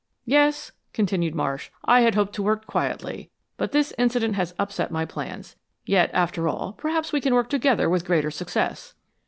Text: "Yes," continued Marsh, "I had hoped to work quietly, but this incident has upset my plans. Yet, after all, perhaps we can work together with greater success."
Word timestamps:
"Yes," 0.25 0.71
continued 0.93 1.35
Marsh, 1.35 1.69
"I 1.85 2.01
had 2.01 2.15
hoped 2.15 2.33
to 2.33 2.41
work 2.41 2.65
quietly, 2.65 3.29
but 3.57 3.71
this 3.71 3.93
incident 3.99 4.33
has 4.33 4.55
upset 4.57 4.89
my 4.89 5.05
plans. 5.05 5.55
Yet, 5.85 6.09
after 6.11 6.47
all, 6.47 6.73
perhaps 6.73 7.13
we 7.13 7.21
can 7.21 7.35
work 7.35 7.51
together 7.51 7.87
with 7.87 8.03
greater 8.07 8.31
success." 8.31 8.95